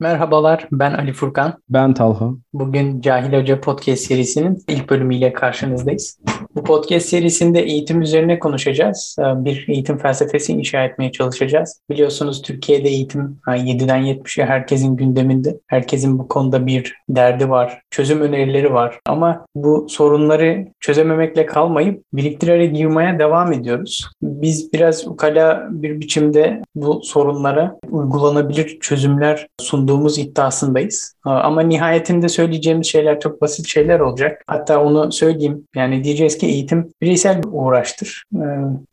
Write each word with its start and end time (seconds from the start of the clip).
Merhabalar, 0.00 0.68
ben 0.72 0.94
Ali 0.94 1.12
Furkan. 1.12 1.54
Ben 1.68 1.94
Talha. 1.94 2.30
Bugün 2.52 3.00
Cahil 3.00 3.40
Hoca 3.40 3.60
Podcast 3.60 4.02
serisinin 4.02 4.64
ilk 4.68 4.90
bölümüyle 4.90 5.32
karşınızdayız. 5.32 6.18
Bu 6.54 6.64
podcast 6.64 7.06
serisinde 7.06 7.60
eğitim 7.60 8.02
üzerine 8.02 8.38
konuşacağız. 8.38 9.16
Ee, 9.20 9.44
bir 9.44 9.64
eğitim 9.68 9.98
felsefesi 9.98 10.52
inşa 10.52 10.84
etmeye 10.84 11.12
çalışacağız. 11.12 11.80
Biliyorsunuz 11.90 12.42
Türkiye'de 12.42 12.88
eğitim 12.88 13.38
7'den 13.46 14.02
70'e 14.02 14.44
herkesin 14.44 14.96
gündeminde. 14.96 15.60
Herkesin 15.66 16.18
bu 16.18 16.28
konuda 16.28 16.66
bir 16.66 16.94
derdi 17.08 17.50
var, 17.50 17.80
çözüm 17.90 18.20
önerileri 18.20 18.74
var. 18.74 19.00
Ama 19.06 19.46
bu 19.54 19.86
sorunları 19.88 20.66
çözememekle 20.80 21.46
kalmayıp 21.46 22.02
biriktirerek 22.12 22.78
yığmaya 22.78 23.18
devam 23.18 23.52
ediyoruz. 23.52 24.10
Biz 24.22 24.72
biraz 24.72 25.06
ukala 25.06 25.66
bir 25.70 26.00
biçimde 26.00 26.62
bu 26.74 27.02
sorunlara 27.02 27.76
uygulanabilir 27.90 28.78
çözümler 28.80 29.46
sunduğumuz 29.60 29.85
iddiasındayız. 30.18 31.14
Ee, 31.26 31.30
ama 31.30 31.60
nihayetinde 31.60 32.28
söyleyeceğimiz 32.28 32.86
şeyler 32.86 33.20
çok 33.20 33.42
basit 33.42 33.66
şeyler 33.68 34.00
olacak. 34.00 34.42
Hatta 34.46 34.82
onu 34.82 35.12
söyleyeyim. 35.12 35.64
Yani 35.74 36.04
diyeceğiz 36.04 36.38
ki 36.38 36.46
ki 36.46 36.52
eğitim 36.52 36.92
bireysel 37.02 37.42
bir 37.42 37.48
uğraştır. 37.52 38.24
Ee, 38.34 38.38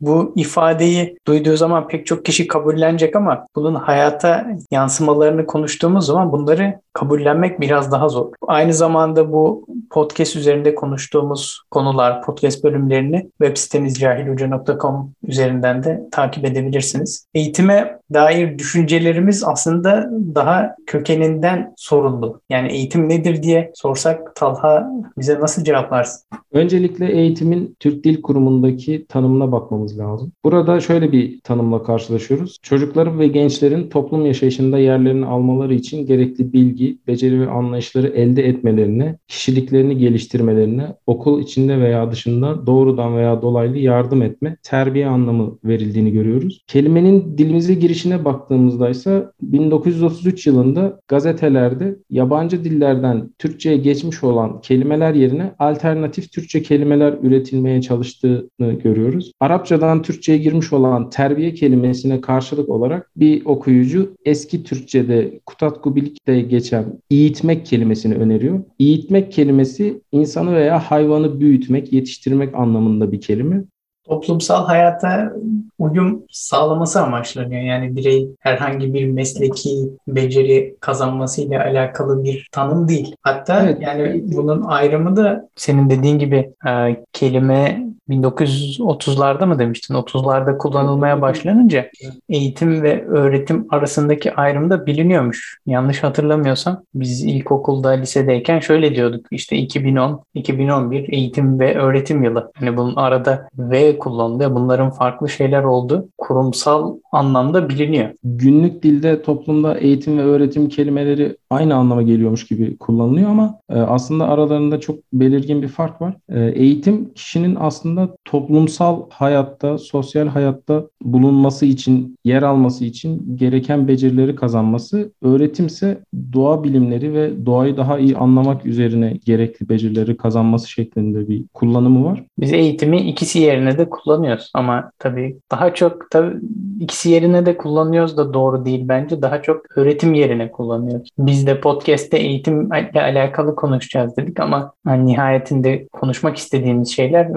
bu 0.01 0.33
ifadeyi 0.35 1.17
duyduğu 1.27 1.57
zaman 1.57 1.87
pek 1.87 2.05
çok 2.05 2.25
kişi 2.25 2.47
kabullenecek 2.47 3.15
ama 3.15 3.47
bunun 3.55 3.75
hayata 3.75 4.47
yansımalarını 4.71 5.45
konuştuğumuz 5.45 6.05
zaman 6.05 6.31
bunları 6.31 6.79
kabullenmek 6.93 7.61
biraz 7.61 7.91
daha 7.91 8.09
zor. 8.09 8.31
Aynı 8.47 8.73
zamanda 8.73 9.31
bu 9.31 9.65
podcast 9.89 10.35
üzerinde 10.35 10.75
konuştuğumuz 10.75 11.61
konular, 11.71 12.21
podcast 12.21 12.63
bölümlerini 12.63 13.29
web 13.41 13.57
sitemiz 13.57 13.99
cahilhoca.com 13.99 15.11
üzerinden 15.27 15.83
de 15.83 16.03
takip 16.11 16.45
edebilirsiniz. 16.45 17.27
Eğitime 17.33 17.99
dair 18.13 18.59
düşüncelerimiz 18.59 19.43
aslında 19.43 20.09
daha 20.35 20.75
kökeninden 20.85 21.73
sorunlu. 21.77 22.41
Yani 22.49 22.71
eğitim 22.71 23.09
nedir 23.09 23.43
diye 23.43 23.71
sorsak 23.75 24.35
Talha 24.35 24.91
bize 25.17 25.39
nasıl 25.39 25.63
cevaplarsın? 25.63 26.23
Öncelikle 26.51 27.11
eğitimin 27.11 27.75
Türk 27.79 28.03
Dil 28.03 28.21
Kurumu'ndaki 28.21 29.05
tanımına 29.09 29.51
bakmamız 29.51 29.99
lazım. 29.99 30.31
Burada 30.43 30.79
şöyle 30.79 31.11
bir 31.11 31.41
tanımla 31.41 31.83
karşılaşıyoruz. 31.83 32.57
Çocukların 32.61 33.19
ve 33.19 33.27
gençlerin 33.27 33.89
toplum 33.89 34.25
yaşayışında 34.25 34.77
yerlerini 34.77 35.25
almaları 35.25 35.73
için 35.73 36.05
gerekli 36.05 36.53
bilgi, 36.53 36.82
beceri 37.07 37.41
ve 37.41 37.49
anlayışları 37.49 38.07
elde 38.07 38.47
etmelerine, 38.47 39.17
kişiliklerini 39.27 39.97
geliştirmelerine, 39.97 40.95
okul 41.07 41.41
içinde 41.41 41.79
veya 41.79 42.11
dışında 42.11 42.67
doğrudan 42.67 43.17
veya 43.17 43.41
dolaylı 43.41 43.77
yardım 43.77 44.21
etme, 44.21 44.57
terbiye 44.63 45.07
anlamı 45.07 45.57
verildiğini 45.63 46.11
görüyoruz. 46.11 46.63
Kelimenin 46.67 47.37
dilimize 47.37 47.73
girişine 47.73 48.25
baktığımızda 48.25 48.89
ise 48.89 49.25
1933 49.41 50.47
yılında 50.47 50.99
gazetelerde 51.07 51.95
yabancı 52.09 52.63
dillerden 52.63 53.29
Türkçe'ye 53.39 53.77
geçmiş 53.77 54.23
olan 54.23 54.61
kelimeler 54.61 55.13
yerine 55.13 55.55
alternatif 55.59 56.31
Türkçe 56.31 56.61
kelimeler 56.61 57.15
üretilmeye 57.21 57.81
çalıştığını 57.81 58.73
görüyoruz. 58.83 59.31
Arapçadan 59.39 60.01
Türkçe'ye 60.01 60.37
girmiş 60.37 60.73
olan 60.73 61.09
terbiye 61.09 61.53
kelimesine 61.53 62.21
karşılık 62.21 62.69
olarak 62.69 63.11
bir 63.15 63.45
okuyucu 63.45 64.15
eski 64.25 64.63
Türkçe'de 64.63 65.39
kutat 65.45 65.81
kubilikte 65.81 66.41
geçen 66.41 66.72
eğitmek 67.11 67.65
kelimesini 67.65 68.15
öneriyor. 68.15 68.63
Eğitmek 68.79 69.31
kelimesi 69.31 70.01
insanı 70.11 70.55
veya 70.55 70.79
hayvanı 70.79 71.39
büyütmek, 71.39 71.93
yetiştirmek 71.93 72.55
anlamında 72.55 73.11
bir 73.11 73.21
kelime 73.21 73.63
toplumsal 74.03 74.65
hayata 74.65 75.33
uyum 75.79 76.23
sağlaması 76.31 77.01
amaçlanıyor. 77.01 77.61
Yani 77.61 77.95
birey 77.95 78.29
herhangi 78.39 78.93
bir 78.93 79.05
mesleki 79.05 79.89
beceri 80.07 80.75
kazanmasıyla 80.79 81.63
alakalı 81.63 82.23
bir 82.23 82.49
tanım 82.51 82.87
değil. 82.87 83.15
Hatta 83.21 83.63
evet. 83.63 83.77
yani 83.81 84.23
bunun 84.25 84.61
ayrımı 84.61 85.15
da 85.15 85.49
senin 85.55 85.89
dediğin 85.89 86.19
gibi 86.19 86.53
e, 86.67 87.03
kelime 87.13 87.92
1930'larda 88.09 89.45
mı 89.45 89.59
demiştin? 89.59 89.93
30'larda 89.93 90.57
kullanılmaya 90.57 91.21
başlanınca 91.21 91.89
eğitim 92.29 92.83
ve 92.83 93.05
öğretim 93.05 93.67
arasındaki 93.69 94.35
ayrım 94.35 94.69
da 94.69 94.85
biliniyormuş. 94.85 95.57
Yanlış 95.65 96.03
hatırlamıyorsam 96.03 96.83
biz 96.95 97.23
ilkokulda, 97.23 97.89
lisedeyken 97.89 98.59
şöyle 98.59 98.95
diyorduk. 98.95 99.25
İşte 99.31 99.57
2010, 99.57 100.23
2011 100.33 101.13
eğitim 101.13 101.59
ve 101.59 101.75
öğretim 101.75 102.23
yılı. 102.23 102.51
Hani 102.55 102.77
bunun 102.77 102.95
arada 102.95 103.47
V 103.57 103.97
kullanılıyor. 103.97 104.55
Bunların 104.55 104.91
farklı 104.91 105.29
şeyler 105.29 105.63
oldu. 105.63 106.09
Kurumsal 106.17 106.97
anlamda 107.11 107.69
biliniyor. 107.69 108.09
Günlük 108.23 108.83
dilde 108.83 109.21
toplumda 109.21 109.77
eğitim 109.77 110.17
ve 110.17 110.21
öğretim 110.21 110.69
kelimeleri 110.69 111.37
aynı 111.49 111.75
anlama 111.75 112.01
geliyormuş 112.01 112.47
gibi 112.47 112.77
kullanılıyor 112.77 113.29
ama 113.29 113.59
e, 113.69 113.79
aslında 113.79 114.27
aralarında 114.27 114.79
çok 114.79 114.95
belirgin 115.13 115.61
bir 115.61 115.67
fark 115.67 116.01
var. 116.01 116.13
E, 116.29 116.39
eğitim 116.39 117.13
kişinin 117.13 117.57
aslında 117.59 117.92
toplumsal 118.25 119.01
hayatta, 119.09 119.77
sosyal 119.77 120.27
hayatta 120.27 120.83
bulunması 121.01 121.65
için, 121.65 122.17
yer 122.25 122.43
alması 122.43 122.85
için 122.85 123.37
gereken 123.37 123.87
becerileri 123.87 124.35
kazanması. 124.35 125.11
Öğretimse 125.21 125.97
doğa 126.33 126.63
bilimleri 126.63 127.13
ve 127.13 127.45
doğayı 127.45 127.77
daha 127.77 127.99
iyi 127.99 128.17
anlamak 128.17 128.65
üzerine 128.65 129.19
gerekli 129.25 129.69
becerileri 129.69 130.17
kazanması 130.17 130.69
şeklinde 130.69 131.27
bir 131.27 131.45
kullanımı 131.53 132.05
var. 132.05 132.23
Biz 132.39 132.53
eğitimi 132.53 132.97
ikisi 132.97 133.39
yerine 133.39 133.77
de 133.77 133.89
kullanıyoruz 133.89 134.51
ama 134.53 134.91
tabii 134.99 135.37
daha 135.51 135.73
çok 135.73 136.11
tabii 136.11 136.35
ikisi 136.79 137.09
yerine 137.09 137.45
de 137.45 137.57
kullanıyoruz 137.57 138.17
da 138.17 138.33
doğru 138.33 138.65
değil 138.65 138.81
bence. 138.87 139.21
Daha 139.21 139.41
çok 139.41 139.77
öğretim 139.77 140.13
yerine 140.13 140.51
kullanıyoruz. 140.51 141.09
Biz 141.17 141.47
de 141.47 141.59
podcast'te 141.59 142.17
eğitimle 142.17 143.01
alakalı 143.01 143.55
konuşacağız 143.55 144.17
dedik 144.17 144.39
ama 144.39 144.73
hani 144.85 145.05
nihayetinde 145.05 145.87
konuşmak 145.91 146.37
istediğimiz 146.37 146.89
şeyler 146.89 147.29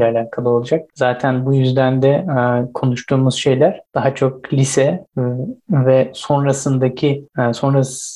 öğretimle 0.00 0.18
alakalı 0.18 0.48
olacak. 0.48 0.90
Zaten 0.94 1.46
bu 1.46 1.54
yüzden 1.54 2.02
de 2.02 2.08
e, 2.08 2.72
konuştuğumuz 2.74 3.34
şeyler 3.34 3.80
daha 3.94 4.14
çok 4.14 4.52
lise 4.52 5.04
e, 5.18 5.22
ve 5.70 6.10
sonrasındaki 6.14 7.24
e, 7.38 7.52
sonrasında 7.52 8.10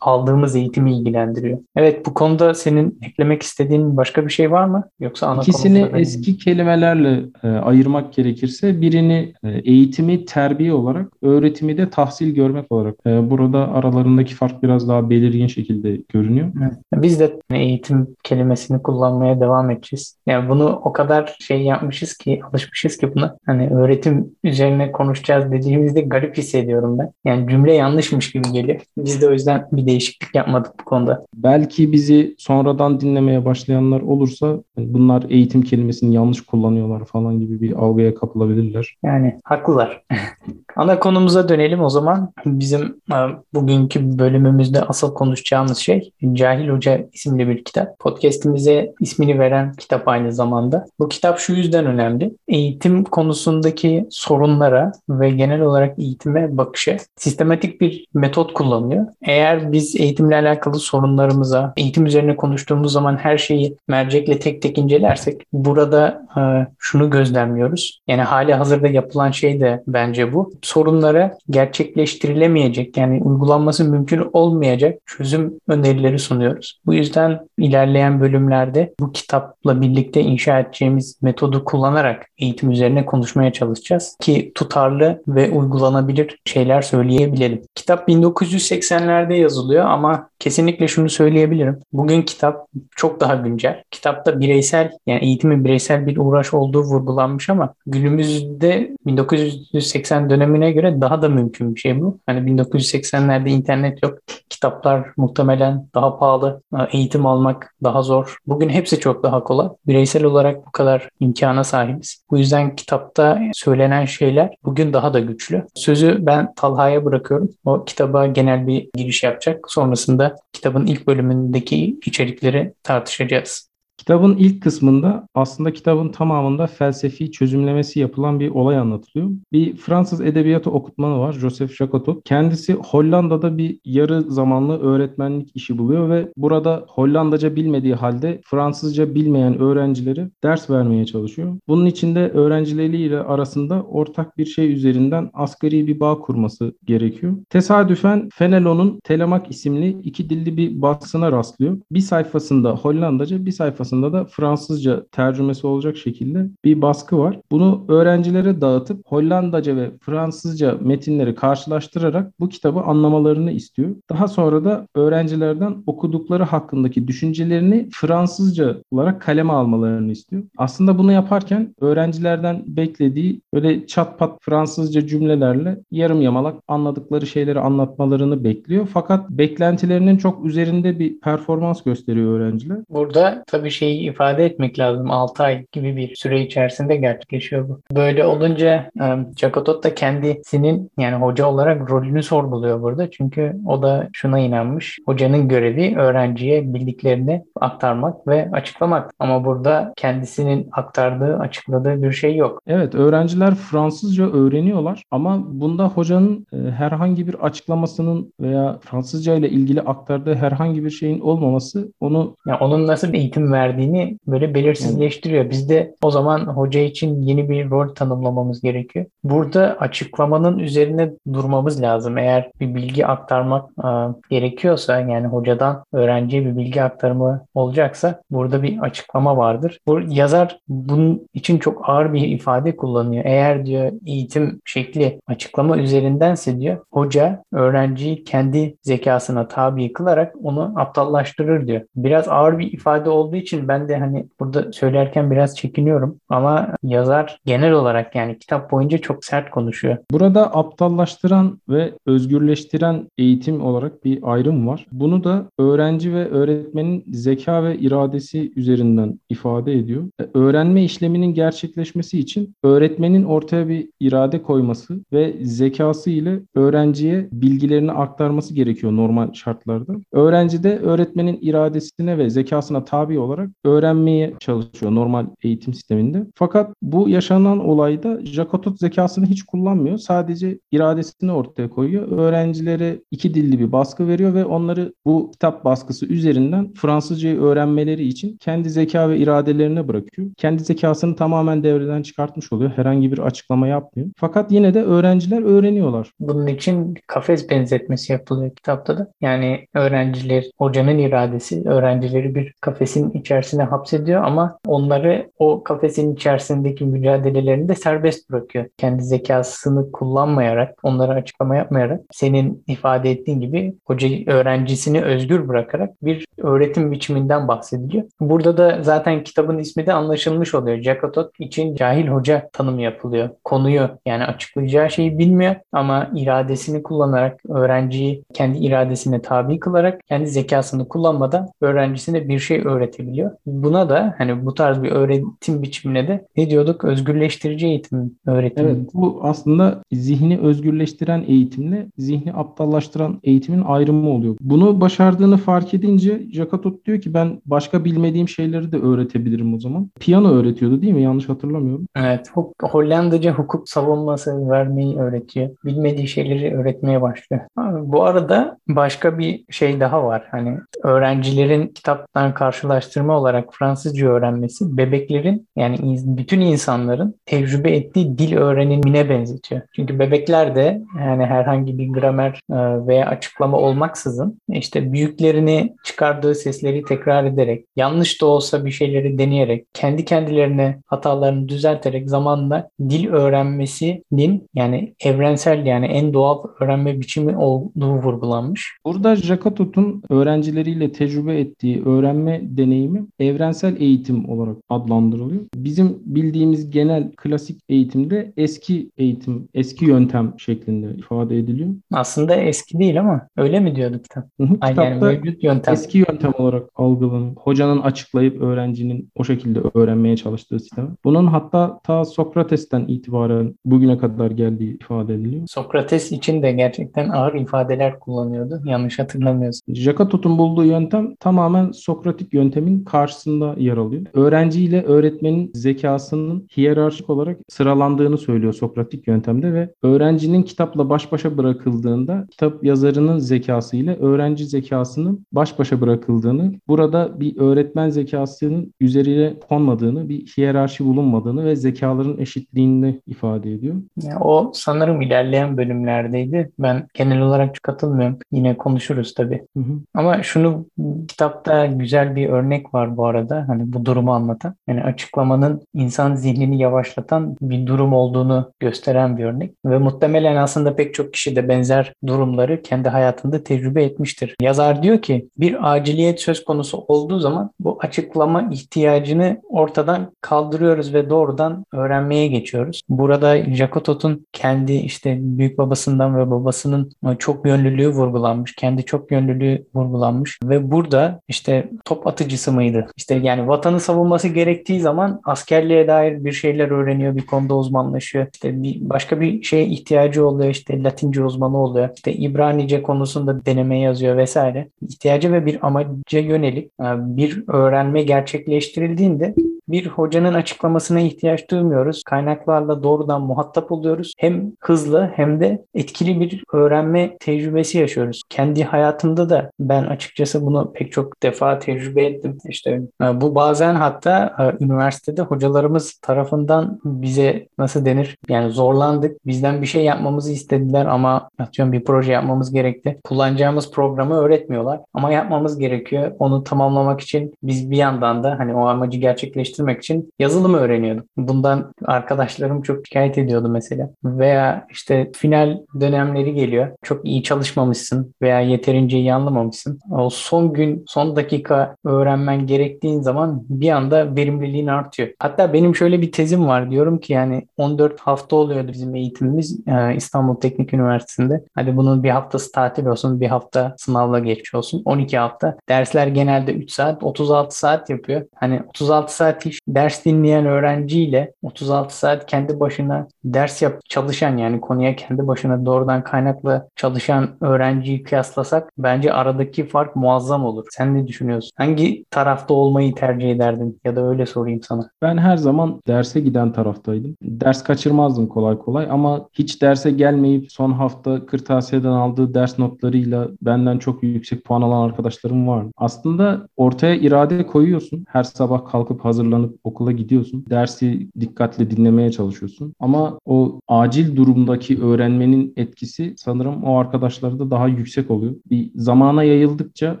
aldığımız 0.00 0.56
eğitimi 0.56 0.96
ilgilendiriyor. 0.96 1.58
Evet 1.76 2.06
bu 2.06 2.14
konuda 2.14 2.54
senin 2.54 2.98
eklemek 3.02 3.42
istediğin 3.42 3.96
başka 3.96 4.26
bir 4.26 4.30
şey 4.30 4.50
var 4.50 4.64
mı? 4.64 4.84
Yoksa 5.00 5.26
ana 5.26 5.42
İkisini 5.42 5.88
eski 5.94 6.36
kelimelerle 6.38 7.22
ayırmak 7.42 8.12
gerekirse 8.12 8.80
birini 8.80 9.32
eğitimi 9.44 10.24
terbiye 10.24 10.72
olarak, 10.72 11.12
öğretimi 11.22 11.78
de 11.78 11.90
tahsil 11.90 12.34
görmek 12.34 12.72
olarak. 12.72 12.94
Burada 13.04 13.72
aralarındaki 13.72 14.34
fark 14.34 14.62
biraz 14.62 14.88
daha 14.88 15.10
belirgin 15.10 15.46
şekilde 15.46 15.98
görünüyor. 16.12 16.48
Evet. 16.62 16.74
Biz 16.94 17.20
de 17.20 17.38
eğitim 17.50 18.06
kelimesini 18.22 18.82
kullanmaya 18.82 19.40
devam 19.40 19.70
edeceğiz. 19.70 20.11
Yani 20.26 20.48
bunu 20.48 20.80
o 20.84 20.92
kadar 20.92 21.36
şey 21.40 21.62
yapmışız 21.62 22.16
ki, 22.16 22.40
alışmışız 22.50 22.96
ki 22.96 23.14
buna. 23.14 23.36
Hani 23.46 23.68
öğretim 23.68 24.30
üzerine 24.44 24.92
konuşacağız 24.92 25.52
dediğimizde 25.52 26.00
garip 26.00 26.36
hissediyorum 26.36 26.98
ben. 26.98 27.12
Yani 27.24 27.50
cümle 27.50 27.74
yanlışmış 27.74 28.32
gibi 28.32 28.52
geliyor. 28.52 28.80
Biz 28.96 29.22
de 29.22 29.28
o 29.28 29.32
yüzden 29.32 29.68
bir 29.72 29.86
değişiklik 29.86 30.34
yapmadık 30.34 30.72
bu 30.80 30.84
konuda. 30.84 31.26
Belki 31.34 31.92
bizi 31.92 32.34
sonradan 32.38 33.00
dinlemeye 33.00 33.44
başlayanlar 33.44 34.00
olursa 34.00 34.58
bunlar 34.76 35.24
eğitim 35.28 35.62
kelimesini 35.62 36.14
yanlış 36.14 36.40
kullanıyorlar 36.40 37.04
falan 37.04 37.40
gibi 37.40 37.60
bir 37.60 37.72
algıya 37.72 38.14
kapılabilirler. 38.14 38.96
Yani 39.04 39.38
haklılar. 39.44 40.02
Ana 40.76 40.98
konumuza 40.98 41.48
dönelim 41.48 41.82
o 41.82 41.88
zaman. 41.88 42.32
Bizim 42.46 43.00
e, 43.12 43.16
bugünkü 43.54 44.18
bölümümüzde 44.18 44.82
asıl 44.82 45.14
konuşacağımız 45.14 45.78
şey 45.78 46.12
Cahil 46.32 46.68
Hoca 46.68 47.00
isimli 47.12 47.48
bir 47.48 47.64
kitap. 47.64 47.98
Podcast'imize 47.98 48.92
ismini 49.00 49.38
veren 49.38 49.72
kitap 49.72 50.08
aynı 50.08 50.32
zamanda. 50.32 50.86
Bu 50.98 51.08
kitap 51.08 51.38
şu 51.38 51.52
yüzden 51.52 51.86
önemli. 51.86 52.34
Eğitim 52.48 53.04
konusundaki 53.04 54.06
sorunlara 54.10 54.92
ve 55.08 55.30
genel 55.30 55.60
olarak 55.60 55.98
eğitime 55.98 56.56
bakışa 56.56 56.96
sistematik 57.16 57.80
bir 57.80 58.06
metot 58.14 58.52
kullanıyor. 58.52 59.06
Eğer 59.22 59.72
biz 59.72 59.96
eğitimle 59.96 60.36
alakalı 60.36 60.78
sorunlarımıza, 60.78 61.72
eğitim 61.76 62.06
üzerine 62.06 62.36
konuştuğumuz 62.36 62.92
zaman 62.92 63.16
her 63.16 63.38
şeyi 63.38 63.76
mercekle 63.88 64.38
tek 64.38 64.62
tek 64.62 64.78
incelersek 64.78 65.42
burada 65.52 66.22
e, 66.36 66.40
şunu 66.78 67.10
gözlemliyoruz. 67.10 68.00
Yani 68.08 68.22
hali 68.22 68.54
hazırda 68.54 68.88
yapılan 68.88 69.30
şey 69.30 69.60
de 69.60 69.82
bence 69.86 70.32
bu. 70.32 70.52
Sorunlara 70.62 71.38
gerçekleştirilemeyecek 71.50 72.96
yani 72.96 73.22
uygulanması 73.22 73.84
mümkün 73.84 74.28
olmayacak 74.32 74.98
çözüm 75.06 75.54
önerileri 75.68 76.18
sunuyoruz. 76.18 76.80
Bu 76.86 76.94
yüzden 76.94 77.40
ilerleyen 77.58 78.20
bölümlerde 78.20 78.94
bu 79.00 79.12
kitapla 79.12 79.80
bir 79.80 79.92
birlikte 79.92 80.20
inşa 80.20 80.58
edeceğimiz 80.58 81.18
metodu 81.22 81.64
kullanarak 81.64 82.26
eğitim 82.38 82.70
üzerine 82.70 83.06
konuşmaya 83.06 83.52
çalışacağız 83.52 84.16
ki 84.20 84.52
tutarlı 84.54 85.22
ve 85.28 85.50
uygulanabilir 85.50 86.38
şeyler 86.44 86.82
söyleyebilelim. 86.82 87.62
Kitap 87.74 88.08
1980'lerde 88.08 89.34
yazılıyor 89.34 89.84
ama 89.84 90.28
kesinlikle 90.38 90.88
şunu 90.88 91.08
söyleyebilirim. 91.08 91.80
Bugün 91.92 92.22
kitap 92.22 92.66
çok 92.96 93.20
daha 93.20 93.34
güncel. 93.34 93.82
Kitapta 93.90 94.40
bireysel 94.40 94.90
yani 95.06 95.24
eğitimin 95.24 95.64
bireysel 95.64 96.06
bir 96.06 96.16
uğraş 96.16 96.54
olduğu 96.54 96.82
vurgulanmış 96.82 97.50
ama 97.50 97.74
günümüzde 97.86 98.96
1980 99.06 100.30
dönemine 100.52 100.72
göre 100.72 101.00
daha 101.00 101.22
da 101.22 101.28
mümkün 101.28 101.74
bir 101.74 101.80
şey 101.80 102.00
bu. 102.00 102.18
Hani 102.26 102.50
1980'lerde 102.50 103.48
internet 103.48 104.02
yok. 104.02 104.18
Kitaplar 104.50 105.08
muhtemelen 105.16 105.88
daha 105.94 106.18
pahalı. 106.18 106.62
Eğitim 106.92 107.26
almak 107.26 107.74
daha 107.82 108.02
zor. 108.02 108.36
Bugün 108.46 108.68
hepsi 108.68 109.00
çok 109.00 109.22
daha 109.22 109.44
kolay. 109.44 109.68
Bireysel 109.86 110.24
olarak 110.24 110.66
bu 110.66 110.70
kadar 110.70 111.08
imkana 111.20 111.64
sahibiz. 111.64 112.24
Bu 112.30 112.38
yüzden 112.38 112.76
kitapta 112.76 113.40
söylenen 113.52 114.04
şeyler 114.04 114.54
bugün 114.64 114.92
daha 114.92 115.14
da 115.14 115.20
güçlü. 115.20 115.66
Sözü 115.74 116.18
ben 116.20 116.54
Talha'ya 116.54 117.04
bırakıyorum. 117.04 117.48
O 117.64 117.84
kitaba 117.84 118.26
genel 118.26 118.66
bir 118.66 118.90
giriş 118.96 119.22
yapacak. 119.22 119.64
Sonrasında 119.68 120.36
kitabın 120.52 120.86
ilk 120.86 121.06
bölümündeki 121.06 121.98
içerikleri 122.06 122.74
tartışacağız. 122.82 123.71
Kitabın 123.96 124.36
ilk 124.36 124.62
kısmında 124.62 125.28
aslında 125.34 125.72
kitabın 125.72 126.08
tamamında 126.08 126.66
felsefi 126.66 127.30
çözümlemesi 127.30 128.00
yapılan 128.00 128.40
bir 128.40 128.50
olay 128.50 128.76
anlatılıyor. 128.78 129.30
Bir 129.52 129.76
Fransız 129.76 130.20
edebiyatı 130.20 130.70
okutmanı 130.70 131.18
var 131.18 131.32
Joseph 131.32 131.72
Jacotot. 131.72 132.24
Kendisi 132.24 132.72
Hollanda'da 132.72 133.58
bir 133.58 133.78
yarı 133.84 134.22
zamanlı 134.22 134.78
öğretmenlik 134.78 135.50
işi 135.54 135.78
buluyor 135.78 136.10
ve 136.10 136.32
burada 136.36 136.84
Hollandaca 136.88 137.56
bilmediği 137.56 137.94
halde 137.94 138.40
Fransızca 138.44 139.14
bilmeyen 139.14 139.58
öğrencileri 139.58 140.28
ders 140.44 140.70
vermeye 140.70 141.06
çalışıyor. 141.06 141.58
Bunun 141.68 141.86
için 141.86 142.14
de 142.14 142.28
öğrencileriyle 142.28 143.20
arasında 143.20 143.82
ortak 143.82 144.38
bir 144.38 144.46
şey 144.46 144.72
üzerinden 144.72 145.30
asgari 145.34 145.86
bir 145.86 146.00
bağ 146.00 146.18
kurması 146.18 146.74
gerekiyor. 146.84 147.36
Tesadüfen 147.50 148.28
Fenelon'un 148.34 149.00
Telemak 149.04 149.50
isimli 149.50 149.88
iki 149.88 150.30
dilli 150.30 150.56
bir 150.56 150.82
baskısına 150.82 151.32
rastlıyor. 151.32 151.78
Bir 151.90 152.00
sayfasında 152.00 152.76
Hollandaca, 152.76 153.46
bir 153.46 153.52
sayfasında 153.52 153.81
sayfasında 153.82 154.12
da 154.12 154.24
Fransızca 154.24 155.06
tercümesi 155.12 155.66
olacak 155.66 155.96
şekilde 155.96 156.48
bir 156.64 156.82
baskı 156.82 157.18
var. 157.18 157.40
Bunu 157.50 157.84
öğrencilere 157.88 158.60
dağıtıp 158.60 159.06
Hollandaca 159.06 159.76
ve 159.76 159.90
Fransızca 160.00 160.78
metinleri 160.80 161.34
karşılaştırarak 161.34 162.40
bu 162.40 162.48
kitabı 162.48 162.80
anlamalarını 162.80 163.50
istiyor. 163.52 163.90
Daha 164.10 164.28
sonra 164.28 164.64
da 164.64 164.86
öğrencilerden 164.94 165.82
okudukları 165.86 166.42
hakkındaki 166.42 167.08
düşüncelerini 167.08 167.88
Fransızca 167.92 168.76
olarak 168.90 169.22
kaleme 169.22 169.52
almalarını 169.52 170.12
istiyor. 170.12 170.42
Aslında 170.56 170.98
bunu 170.98 171.12
yaparken 171.12 171.74
öğrencilerden 171.80 172.62
beklediği 172.66 173.40
böyle 173.54 173.86
çat 173.86 174.18
pat 174.18 174.38
Fransızca 174.40 175.06
cümlelerle 175.06 175.78
yarım 175.90 176.22
yamalak 176.22 176.54
anladıkları 176.68 177.26
şeyleri 177.26 177.60
anlatmalarını 177.60 178.44
bekliyor. 178.44 178.88
Fakat 178.92 179.30
beklentilerinin 179.30 180.16
çok 180.16 180.44
üzerinde 180.44 180.98
bir 180.98 181.20
performans 181.20 181.82
gösteriyor 181.82 182.40
öğrenciler. 182.40 182.78
Burada 182.90 183.44
tabii 183.46 183.70
şeyi 183.72 184.10
ifade 184.10 184.44
etmek 184.44 184.78
lazım. 184.78 185.10
6 185.10 185.42
ay 185.42 185.66
gibi 185.72 185.96
bir 185.96 186.16
süre 186.16 186.40
içerisinde 186.40 186.96
gerçekleşiyor 186.96 187.68
bu. 187.68 187.80
Böyle 187.96 188.24
olunca 188.24 188.90
Jakotot 189.36 189.84
da 189.84 189.94
kendisinin 189.94 190.90
yani 190.98 191.16
hoca 191.16 191.46
olarak 191.46 191.90
rolünü 191.90 192.22
sorguluyor 192.22 192.82
burada. 192.82 193.10
Çünkü 193.10 193.56
o 193.66 193.82
da 193.82 194.08
şuna 194.12 194.38
inanmış. 194.38 194.98
Hocanın 195.06 195.48
görevi 195.48 195.96
öğrenciye 195.96 196.74
bildiklerini 196.74 197.44
aktarmak 197.60 198.28
ve 198.28 198.48
açıklamak. 198.52 199.12
Ama 199.18 199.44
burada 199.44 199.92
kendisinin 199.96 200.68
aktardığı, 200.72 201.38
açıkladığı 201.38 202.02
bir 202.02 202.12
şey 202.12 202.36
yok. 202.36 202.62
Evet, 202.66 202.94
öğrenciler 202.94 203.54
Fransızca 203.54 204.30
öğreniyorlar 204.30 205.02
ama 205.10 205.42
bunda 205.46 205.88
hocanın 205.88 206.46
e, 206.52 206.56
herhangi 206.70 207.26
bir 207.26 207.34
açıklamasının 207.34 208.32
veya 208.40 208.78
Fransızca 208.80 209.34
ile 209.34 209.50
ilgili 209.50 209.80
aktardığı 209.80 210.34
herhangi 210.34 210.84
bir 210.84 210.90
şeyin 210.90 211.20
olmaması 211.20 211.92
onu 212.00 212.36
yani 212.46 212.58
onun 212.58 212.86
nasıl 212.86 213.12
bir 213.12 213.18
eğitim 213.18 213.52
verdiği 213.52 213.61
verdiğini 213.62 214.18
böyle 214.26 214.54
belirsizleştiriyor. 214.54 215.50
Biz 215.50 215.68
de 215.68 215.94
o 216.02 216.10
zaman 216.10 216.38
hoca 216.38 216.80
için 216.80 217.22
yeni 217.22 217.48
bir 217.48 217.70
rol 217.70 217.94
tanımlamamız 217.94 218.60
gerekiyor. 218.60 219.06
Burada 219.24 219.76
açıklamanın 219.80 220.58
üzerine 220.58 221.10
durmamız 221.32 221.82
lazım. 221.82 222.18
Eğer 222.18 222.50
bir 222.60 222.74
bilgi 222.74 223.06
aktarmak 223.06 223.70
e, 223.78 223.88
gerekiyorsa 224.30 225.00
yani 225.00 225.26
hocadan 225.26 225.84
öğrenciye 225.92 226.44
bir 226.44 226.56
bilgi 226.56 226.82
aktarımı 226.82 227.46
olacaksa 227.54 228.22
burada 228.30 228.62
bir 228.62 228.78
açıklama 228.78 229.36
vardır. 229.36 229.78
Bu 229.86 230.00
yazar 230.08 230.58
bunun 230.68 231.28
için 231.34 231.58
çok 231.58 231.88
ağır 231.88 232.12
bir 232.12 232.28
ifade 232.28 232.76
kullanıyor. 232.76 233.24
Eğer 233.26 233.66
diyor 233.66 233.92
eğitim 234.06 234.60
şekli 234.64 235.20
açıklama 235.26 235.78
üzerindense 235.78 236.60
diyor 236.60 236.76
hoca 236.92 237.42
öğrenciyi 237.52 238.24
kendi 238.24 238.76
zekasına 238.82 239.48
tabi 239.48 239.92
kılarak 239.92 240.34
onu 240.42 240.72
aptallaştırır 240.76 241.66
diyor. 241.66 241.80
Biraz 241.96 242.28
ağır 242.28 242.58
bir 242.58 242.72
ifade 242.72 243.10
olduğu 243.10 243.36
için 243.36 243.51
için 243.52 243.68
ben 243.68 243.88
de 243.88 243.96
hani 243.96 244.26
burada 244.40 244.72
söylerken 244.72 245.30
biraz 245.30 245.56
çekiniyorum 245.56 246.20
ama 246.28 246.68
yazar 246.82 247.40
genel 247.44 247.72
olarak 247.72 248.14
yani 248.14 248.38
kitap 248.38 248.70
boyunca 248.70 248.98
çok 248.98 249.24
sert 249.24 249.50
konuşuyor. 249.50 249.96
Burada 250.10 250.54
aptallaştıran 250.54 251.60
ve 251.68 251.92
özgürleştiren 252.06 253.06
eğitim 253.18 253.64
olarak 253.64 254.04
bir 254.04 254.18
ayrım 254.22 254.68
var. 254.68 254.86
Bunu 254.92 255.24
da 255.24 255.44
öğrenci 255.58 256.14
ve 256.14 256.28
öğretmenin 256.28 257.04
zeka 257.12 257.64
ve 257.64 257.78
iradesi 257.78 258.52
üzerinden 258.56 259.20
ifade 259.28 259.72
ediyor. 259.72 260.04
E, 260.20 260.24
öğrenme 260.34 260.84
işleminin 260.84 261.34
gerçekleşmesi 261.34 262.18
için 262.18 262.54
öğretmenin 262.62 263.24
ortaya 263.24 263.68
bir 263.68 263.88
irade 264.00 264.42
koyması 264.42 265.00
ve 265.12 265.34
zekası 265.42 266.10
ile 266.10 266.40
öğrenciye 266.54 267.28
bilgilerini 267.32 267.92
aktarması 267.92 268.54
gerekiyor 268.54 268.92
normal 268.92 269.32
şartlarda. 269.32 269.92
Öğrenci 270.12 270.62
de 270.62 270.78
öğretmenin 270.78 271.38
iradesine 271.42 272.18
ve 272.18 272.30
zekasına 272.30 272.84
tabi 272.84 273.18
olarak 273.18 273.41
öğrenmeye 273.64 274.34
çalışıyor 274.40 274.94
normal 274.94 275.26
eğitim 275.42 275.74
sisteminde. 275.74 276.26
Fakat 276.34 276.74
bu 276.82 277.08
yaşanan 277.08 277.68
olayda 277.68 278.26
Jakotot 278.26 278.78
zekasını 278.78 279.26
hiç 279.26 279.42
kullanmıyor. 279.42 279.98
Sadece 279.98 280.58
iradesini 280.72 281.32
ortaya 281.32 281.70
koyuyor. 281.70 282.08
Öğrencilere 282.08 282.98
iki 283.10 283.34
dilli 283.34 283.58
bir 283.58 283.72
baskı 283.72 284.08
veriyor 284.08 284.34
ve 284.34 284.44
onları 284.44 284.94
bu 285.04 285.30
kitap 285.32 285.64
baskısı 285.64 286.06
üzerinden 286.06 286.72
Fransızcayı 286.72 287.40
öğrenmeleri 287.40 288.06
için 288.06 288.36
kendi 288.36 288.70
zeka 288.70 289.08
ve 289.08 289.18
iradelerine 289.18 289.88
bırakıyor. 289.88 290.28
Kendi 290.36 290.62
zekasını 290.62 291.16
tamamen 291.16 291.64
devreden 291.64 292.02
çıkartmış 292.02 292.52
oluyor. 292.52 292.70
Herhangi 292.76 293.12
bir 293.12 293.18
açıklama 293.18 293.68
yapmıyor. 293.68 294.08
Fakat 294.16 294.52
yine 294.52 294.74
de 294.74 294.82
öğrenciler 294.82 295.42
öğreniyorlar. 295.42 296.12
Bunun 296.20 296.46
için 296.46 296.94
kafes 297.06 297.50
benzetmesi 297.50 298.12
yapılıyor 298.12 298.50
kitapta 298.56 298.98
da. 298.98 299.12
Yani 299.20 299.66
öğrenciler, 299.74 300.44
hocanın 300.58 300.98
iradesi 300.98 301.62
öğrencileri 301.68 302.34
bir 302.34 302.54
kafesin 302.60 303.10
içerisinde 303.10 303.31
içerisine 303.32 303.62
hapsediyor 303.62 304.24
ama 304.24 304.58
onları 304.66 305.30
o 305.38 305.62
kafesin 305.64 306.14
içerisindeki 306.14 306.84
mücadelelerinde 306.84 307.74
serbest 307.74 308.30
bırakıyor. 308.30 308.64
Kendi 308.76 309.02
zekasını 309.02 309.92
kullanmayarak, 309.92 310.78
onlara 310.82 311.12
açıklama 311.12 311.56
yapmayarak 311.56 312.00
senin 312.10 312.64
ifade 312.66 313.10
ettiğin 313.10 313.40
gibi 313.40 313.74
hoca 313.86 314.08
öğrencisini 314.26 315.02
özgür 315.02 315.48
bırakarak 315.48 315.90
bir 316.02 316.24
öğretim 316.38 316.92
biçiminden 316.92 317.48
bahsediliyor. 317.48 318.04
Burada 318.20 318.56
da 318.56 318.78
zaten 318.82 319.24
kitabın 319.24 319.58
ismi 319.58 319.86
de 319.86 319.92
anlaşılmış 319.92 320.54
oluyor. 320.54 320.82
Jakotot 320.82 321.40
için 321.40 321.74
cahil 321.74 322.06
hoca 322.06 322.48
tanımı 322.52 322.82
yapılıyor. 322.82 323.28
Konuyu 323.44 323.88
yani 324.06 324.24
açıklayacağı 324.24 324.90
şeyi 324.90 325.18
bilmiyor 325.18 325.54
ama 325.72 326.10
iradesini 326.14 326.82
kullanarak 326.82 327.40
öğrenciyi 327.48 328.24
kendi 328.34 328.58
iradesine 328.58 329.22
tabi 329.22 329.58
kılarak 329.58 330.00
kendi 330.08 330.26
zekasını 330.26 330.88
kullanmadan 330.88 331.48
öğrencisine 331.60 332.28
bir 332.28 332.38
şey 332.38 332.62
öğretebiliyor. 332.64 333.21
Buna 333.46 333.88
da 333.88 334.14
hani 334.18 334.46
bu 334.46 334.54
tarz 334.54 334.82
bir 334.82 334.90
öğretim 334.90 335.62
biçimine 335.62 336.08
de 336.08 336.26
ne 336.36 336.50
diyorduk? 336.50 336.84
Özgürleştirici 336.84 337.66
eğitim 337.66 338.16
öğretimi. 338.26 338.70
Evet 338.70 338.94
bu 338.94 339.20
aslında 339.22 339.82
zihni 339.92 340.38
özgürleştiren 340.38 341.24
eğitimle 341.26 341.86
zihni 341.98 342.32
aptallaştıran 342.32 343.20
eğitimin 343.22 343.62
ayrımı 343.62 344.10
oluyor. 344.10 344.36
Bunu 344.40 344.80
başardığını 344.80 345.36
fark 345.36 345.74
edince 345.74 346.22
Jakatot 346.32 346.84
diyor 346.84 347.00
ki 347.00 347.14
ben 347.14 347.40
başka 347.46 347.84
bilmediğim 347.84 348.28
şeyleri 348.28 348.72
de 348.72 348.76
öğretebilirim 348.76 349.54
o 349.54 349.58
zaman. 349.58 349.90
Piyano 350.00 350.28
öğretiyordu 350.28 350.82
değil 350.82 350.92
mi? 350.92 351.02
Yanlış 351.02 351.28
hatırlamıyorum. 351.28 351.86
Evet. 351.96 352.30
Hollandaca 352.62 353.32
hukuk 353.32 353.68
savunması 353.68 354.50
vermeyi 354.50 354.96
öğretiyor. 354.96 355.50
Bilmediği 355.64 356.08
şeyleri 356.08 356.56
öğretmeye 356.56 357.02
başlıyor. 357.02 357.42
Bu 357.82 358.04
arada 358.04 358.58
başka 358.68 359.18
bir 359.18 359.44
şey 359.50 359.80
daha 359.80 360.04
var. 360.04 360.24
Hani 360.30 360.58
öğrencilerin 360.82 361.66
kitaptan 361.66 362.34
karşılaştırma 362.34 363.11
deneme 363.12 363.20
olarak 363.20 363.54
Fransızca 363.54 364.08
öğrenmesi 364.08 364.76
bebeklerin 364.76 365.48
yani 365.56 365.76
bütün 366.04 366.40
insanların 366.40 367.14
tecrübe 367.26 367.70
ettiği 367.70 368.18
dil 368.18 368.36
öğrenimine 368.36 369.08
benzetiyor. 369.08 369.60
Çünkü 369.76 369.98
bebekler 369.98 370.54
de 370.54 370.82
yani 370.98 371.24
herhangi 371.24 371.78
bir 371.78 371.88
gramer 371.88 372.40
e, 372.50 372.86
veya 372.86 373.06
açıklama 373.06 373.58
olmaksızın 373.58 374.40
işte 374.48 374.92
büyüklerini 374.92 375.74
çıkardığı 375.84 376.34
sesleri 376.34 376.82
tekrar 376.82 377.24
ederek, 377.24 377.64
yanlış 377.76 378.20
da 378.20 378.26
olsa 378.26 378.64
bir 378.64 378.70
şeyleri 378.70 379.18
deneyerek, 379.18 379.66
kendi 379.74 380.04
kendilerine 380.04 380.78
hatalarını 380.86 381.48
düzelterek 381.48 382.10
zamanla 382.10 382.68
dil 382.80 383.08
öğrenmesinin 383.08 384.48
yani 384.54 384.94
evrensel 385.04 385.66
yani 385.66 385.86
en 385.86 386.12
doğal 386.12 386.44
öğrenme 386.60 387.00
biçimi 387.00 387.36
olduğu 387.36 387.94
vurgulanmış. 388.02 388.76
Burada 388.84 389.16
Jakatot'un 389.16 390.02
öğrencileriyle 390.10 390.92
tecrübe 390.92 391.40
ettiği 391.40 391.84
öğrenme 391.84 392.40
deneyimi 392.42 392.91
evrensel 393.18 393.80
eğitim 393.80 394.28
olarak 394.28 394.56
adlandırılıyor. 394.68 395.40
Bizim 395.56 395.98
bildiğimiz 396.04 396.70
genel 396.70 397.12
klasik 397.16 397.60
eğitimde 397.68 398.32
eski 398.36 398.90
eğitim, 398.98 399.48
eski 399.54 399.84
yöntem 399.84 400.34
şeklinde 400.38 400.94
ifade 400.98 401.38
ediliyor. 401.38 401.68
Aslında 401.92 402.34
eski 402.34 402.78
değil 402.78 403.00
ama 403.00 403.28
öyle 403.36 403.60
mi 403.60 403.76
diyordu 403.76 404.00
kitap? 404.02 404.24
Hı 404.40 404.44
hı, 404.44 404.52
Kitapta 404.54 404.84
yani 404.84 405.00
mevcut 405.04 405.44
yöntem. 405.44 405.74
eski 405.74 405.98
yöntem 405.98 406.32
olarak 406.38 406.68
algılanıyor. 406.76 407.32
Hocanın 407.36 407.80
açıklayıp 407.80 408.42
öğrencinin 408.42 409.08
o 409.16 409.24
şekilde 409.24 409.60
öğrenmeye 409.74 410.16
çalıştığı 410.16 410.60
sistem. 410.60 410.96
Bunun 411.04 411.26
hatta 411.26 411.80
ta 411.84 412.04
Sokrates'ten 412.04 412.84
itibaren 412.88 413.54
bugüne 413.64 413.98
kadar 413.98 414.30
geldiği 414.30 414.74
ifade 414.74 415.14
ediliyor. 415.14 415.42
Sokrates 415.46 416.12
için 416.12 416.42
de 416.42 416.52
gerçekten 416.52 417.08
ağır 417.08 417.34
ifadeler 417.34 418.00
kullanıyordu. 418.00 418.60
Yanlış 418.64 418.98
hatırlamıyorsun. 418.98 419.74
Jakatot'un 419.74 420.38
bulduğu 420.38 420.64
yöntem 420.64 421.14
tamamen 421.20 421.70
Sokratik 421.72 422.34
yöntemin 422.34 422.81
karşısında 422.84 423.54
yer 423.58 423.76
alıyor. 423.76 424.02
Öğrenci 424.14 424.64
ile 424.64 424.82
öğretmenin 424.82 425.50
zekasının 425.54 426.48
hiyerarşik 426.56 427.10
olarak 427.10 427.38
sıralandığını 427.48 428.18
söylüyor 428.18 428.52
Sokratik 428.52 429.08
yöntemde 429.08 429.54
ve 429.54 429.68
öğrencinin 429.82 430.42
kitapla 430.42 430.88
baş 430.88 431.12
başa 431.12 431.38
bırakıldığında 431.38 432.26
kitap 432.30 432.64
yazarının 432.64 433.18
zekası 433.18 433.76
ile 433.76 433.96
öğrenci 433.96 434.46
zekasının 434.46 435.26
baş 435.32 435.58
başa 435.58 435.80
bırakıldığını, 435.80 436.52
burada 436.68 437.20
bir 437.20 437.36
öğretmen 437.38 437.90
zekasının 437.90 438.74
üzerine 438.80 439.34
konmadığını, 439.48 440.08
bir 440.08 440.18
hiyerarşi 440.18 440.84
bulunmadığını 440.84 441.44
ve 441.44 441.56
zekaların 441.56 442.18
eşitliğini 442.18 443.00
ifade 443.06 443.52
ediyor. 443.52 443.74
Ya 444.02 444.20
o 444.20 444.52
sanırım 444.54 445.02
ilerleyen 445.02 445.56
bölümlerdeydi. 445.56 446.50
Ben 446.58 446.86
genel 446.94 447.20
olarak 447.20 447.62
katılmıyorum. 447.62 448.18
Yine 448.32 448.56
konuşuruz 448.56 449.14
tabii. 449.14 449.46
Hı 449.56 449.60
hı. 449.60 449.72
Ama 449.94 450.22
şunu 450.22 450.66
kitapta 451.08 451.66
güzel 451.66 452.16
bir 452.16 452.28
örnek 452.28 452.71
var 452.74 452.96
bu 452.96 453.06
arada. 453.06 453.44
Hani 453.48 453.72
bu 453.72 453.86
durumu 453.86 454.14
anlatan. 454.14 454.54
Yani 454.68 454.82
açıklamanın 454.82 455.62
insan 455.74 456.14
zihnini 456.14 456.58
yavaşlatan 456.62 457.36
bir 457.40 457.66
durum 457.66 457.92
olduğunu 457.92 458.52
gösteren 458.60 459.16
bir 459.18 459.24
örnek. 459.24 459.54
Ve 459.64 459.78
muhtemelen 459.78 460.36
aslında 460.36 460.76
pek 460.76 460.94
çok 460.94 461.12
kişi 461.12 461.36
de 461.36 461.48
benzer 461.48 461.94
durumları 462.06 462.62
kendi 462.62 462.88
hayatında 462.88 463.44
tecrübe 463.44 463.84
etmiştir. 463.84 464.34
Yazar 464.40 464.82
diyor 464.82 465.02
ki 465.02 465.28
bir 465.38 465.72
aciliyet 465.72 466.20
söz 466.20 466.44
konusu 466.44 466.78
olduğu 466.88 467.18
zaman 467.18 467.50
bu 467.60 467.78
açıklama 467.80 468.48
ihtiyacını 468.52 469.40
ortadan 469.48 470.12
kaldırıyoruz 470.20 470.94
ve 470.94 471.10
doğrudan 471.10 471.64
öğrenmeye 471.72 472.26
geçiyoruz. 472.26 472.82
Burada 472.88 473.54
Jakotot'un 473.54 474.26
kendi 474.32 474.72
işte 474.72 475.18
büyük 475.20 475.58
babasından 475.58 476.18
ve 476.18 476.30
babasının 476.30 476.90
çok 477.18 477.46
yönlülüğü 477.46 477.88
vurgulanmış. 477.88 478.54
Kendi 478.54 478.84
çok 478.84 479.10
yönlülüğü 479.10 479.66
vurgulanmış 479.74 480.38
ve 480.44 480.70
burada 480.70 481.20
işte 481.28 481.70
top 481.84 482.06
atıcısı 482.06 482.52
mıydı? 482.62 482.86
İşte 482.96 483.14
yani 483.14 483.48
vatanı 483.48 483.80
savunması 483.80 484.28
gerektiği 484.28 484.80
zaman 484.80 485.20
askerliğe 485.24 485.88
dair 485.88 486.24
bir 486.24 486.32
şeyler 486.32 486.70
öğreniyor, 486.70 487.16
bir 487.16 487.26
konuda 487.26 487.56
uzmanlaşıyor. 487.56 488.26
İşte 488.32 488.62
bir 488.62 488.78
başka 488.80 489.20
bir 489.20 489.42
şeye 489.42 489.66
ihtiyacı 489.66 490.26
oluyor. 490.26 490.50
işte 490.50 490.82
Latince 490.82 491.24
uzmanı 491.24 491.58
oluyor. 491.58 491.88
İşte 491.96 492.12
İbranice 492.12 492.82
konusunda 492.82 493.46
deneme 493.46 493.78
yazıyor 493.78 494.16
vesaire. 494.16 494.68
İhtiyacı 494.82 495.32
ve 495.32 495.46
bir 495.46 495.66
amaca 495.66 496.18
yönelik 496.18 496.66
e, 496.66 496.86
bir 497.16 497.44
öğrenme 497.48 498.02
gerçekleştirildiğinde 498.02 499.34
bir 499.72 499.86
hocanın 499.86 500.34
açıklamasına 500.34 501.00
ihtiyaç 501.00 501.50
duymuyoruz. 501.50 502.02
Kaynaklarla 502.02 502.82
doğrudan 502.82 503.22
muhatap 503.22 503.72
oluyoruz. 503.72 504.12
Hem 504.18 504.52
hızlı 504.60 505.10
hem 505.14 505.40
de 505.40 505.64
etkili 505.74 506.20
bir 506.20 506.44
öğrenme 506.52 507.16
tecrübesi 507.20 507.78
yaşıyoruz. 507.78 508.22
Kendi 508.28 508.64
hayatımda 508.64 509.30
da 509.30 509.50
ben 509.60 509.84
açıkçası 509.84 510.46
bunu 510.46 510.72
pek 510.72 510.92
çok 510.92 511.22
defa 511.22 511.58
tecrübe 511.58 512.04
ettim. 512.04 512.38
İşte 512.48 512.80
e, 513.02 513.20
bu 513.20 513.34
bazen 513.34 513.74
hatta 513.74 514.36
e, 514.38 514.64
üniversitede 514.64 515.22
hocalarımız 515.22 515.92
tarafından 515.92 516.80
bize 516.84 517.46
nasıl 517.58 517.84
denir? 517.84 518.18
Yani 518.28 518.50
zorlandık. 518.50 519.26
Bizden 519.26 519.62
bir 519.62 519.66
şey 519.66 519.84
yapmamızı 519.84 520.32
istediler 520.32 520.86
ama 520.86 521.28
atıyorum 521.38 521.72
bir 521.72 521.84
proje 521.84 522.12
yapmamız 522.12 522.52
gerekti. 522.52 523.00
Kullanacağımız 523.04 523.70
programı 523.70 524.14
öğretmiyorlar 524.14 524.80
ama 524.94 525.12
yapmamız 525.12 525.58
gerekiyor. 525.58 526.12
Onu 526.18 526.44
tamamlamak 526.44 527.00
için 527.00 527.34
biz 527.42 527.70
bir 527.70 527.76
yandan 527.76 528.24
da 528.24 528.38
hani 528.38 528.54
o 528.54 528.66
amacı 528.66 528.98
gerçekleştirmek 528.98 529.61
geliştirmek 529.62 529.82
için 529.82 530.12
yazılımı 530.18 530.56
öğreniyordum. 530.56 531.04
Bundan 531.16 531.72
arkadaşlarım 531.84 532.62
çok 532.62 532.86
şikayet 532.86 533.18
ediyordu 533.18 533.48
mesela. 533.48 533.90
Veya 534.04 534.66
işte 534.70 535.10
final 535.14 535.58
dönemleri 535.80 536.34
geliyor. 536.34 536.68
Çok 536.82 537.06
iyi 537.06 537.22
çalışmamışsın 537.22 538.14
veya 538.22 538.40
yeterince 538.40 538.98
iyi 538.98 539.14
anlamamışsın. 539.14 539.78
O 539.90 540.10
son 540.10 540.52
gün, 540.52 540.84
son 540.88 541.16
dakika 541.16 541.76
öğrenmen 541.84 542.46
gerektiğin 542.46 543.00
zaman 543.00 543.44
bir 543.48 543.70
anda 543.70 544.16
verimliliğin 544.16 544.66
artıyor. 544.66 545.08
Hatta 545.18 545.52
benim 545.52 545.76
şöyle 545.76 546.00
bir 546.00 546.12
tezim 546.12 546.46
var. 546.46 546.70
Diyorum 546.70 546.98
ki 546.98 547.12
yani 547.12 547.46
14 547.56 548.00
hafta 548.00 548.36
oluyordu 548.36 548.72
bizim 548.72 548.94
eğitimimiz 548.94 549.60
e, 549.66 549.94
İstanbul 549.96 550.34
Teknik 550.34 550.74
Üniversitesi'nde. 550.74 551.44
Hadi 551.54 551.76
bunun 551.76 552.02
bir 552.02 552.10
haftası 552.10 552.52
tatil 552.52 552.86
olsun, 552.86 553.20
bir 553.20 553.28
hafta 553.28 553.74
sınavla 553.78 554.18
geçmiş 554.18 554.54
olsun. 554.54 554.82
12 554.84 555.18
hafta. 555.18 555.56
Dersler 555.68 556.06
genelde 556.06 556.52
3 556.52 556.70
saat, 556.70 557.02
36 557.02 557.58
saat 557.58 557.90
yapıyor. 557.90 558.22
Hani 558.34 558.62
36 558.68 559.16
saat 559.16 559.41
iş 559.46 559.60
ders 559.68 560.04
dinleyen 560.04 560.46
öğrenciyle 560.46 561.32
36 561.42 561.98
saat 561.98 562.26
kendi 562.26 562.60
başına 562.60 563.08
ders 563.24 563.62
yap 563.62 563.80
çalışan 563.88 564.36
yani 564.36 564.60
konuya 564.60 564.96
kendi 564.96 565.26
başına 565.26 565.66
doğrudan 565.66 566.04
kaynakla 566.04 566.68
çalışan 566.76 567.28
öğrenciyi 567.40 568.02
kıyaslasak 568.02 568.72
bence 568.78 569.12
aradaki 569.12 569.66
fark 569.66 569.96
muazzam 569.96 570.44
olur. 570.44 570.66
Sen 570.70 570.94
ne 570.94 571.06
düşünüyorsun? 571.06 571.50
Hangi 571.56 572.04
tarafta 572.10 572.54
olmayı 572.54 572.94
tercih 572.94 573.30
ederdin? 573.30 573.80
Ya 573.84 573.96
da 573.96 574.08
öyle 574.08 574.26
sorayım 574.26 574.60
sana. 574.62 574.90
Ben 575.02 575.18
her 575.18 575.36
zaman 575.36 575.80
derse 575.86 576.20
giden 576.20 576.52
taraftaydım. 576.52 577.16
Ders 577.22 577.64
kaçırmazdım 577.64 578.26
kolay 578.26 578.58
kolay 578.58 578.86
ama 578.90 579.28
hiç 579.32 579.62
derse 579.62 579.90
gelmeyip 579.90 580.52
son 580.52 580.72
hafta 580.72 581.26
kırtasiyeden 581.26 581.88
aldığı 581.88 582.34
ders 582.34 582.58
notlarıyla 582.58 583.28
benden 583.42 583.78
çok 583.78 584.02
yüksek 584.02 584.44
puan 584.44 584.62
alan 584.62 584.88
arkadaşlarım 584.88 585.48
var. 585.48 585.66
Aslında 585.76 586.48
ortaya 586.56 586.94
irade 586.94 587.46
koyuyorsun. 587.46 588.04
Her 588.08 588.22
sabah 588.22 588.64
kalkıp 588.70 589.04
hazırlanıp 589.04 589.31
hazırlanıp 589.32 589.58
okula 589.64 589.92
gidiyorsun. 589.92 590.44
Dersi 590.50 591.08
dikkatle 591.20 591.70
dinlemeye 591.70 592.10
çalışıyorsun. 592.10 592.74
Ama 592.80 593.18
o 593.26 593.60
acil 593.68 594.16
durumdaki 594.16 594.82
öğrenmenin 594.82 595.52
etkisi 595.56 596.14
sanırım 596.16 596.64
o 596.64 596.78
arkadaşlarda 596.78 597.50
daha 597.50 597.68
yüksek 597.68 598.10
oluyor. 598.10 598.34
Bir 598.50 598.70
zamana 598.74 599.24
yayıldıkça 599.24 600.00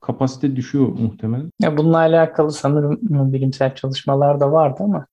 kapasite 0.00 0.56
düşüyor 0.56 0.88
muhtemelen. 0.88 1.50
Ya 1.62 1.76
bununla 1.76 1.98
alakalı 1.98 2.52
sanırım 2.52 2.98
bilimsel 3.32 3.74
çalışmalar 3.74 4.40
da 4.40 4.52
vardı 4.52 4.76
ama 4.80 5.06